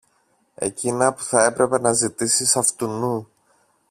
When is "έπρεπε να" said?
1.43-1.93